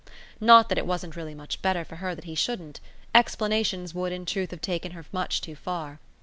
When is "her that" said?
1.97-2.23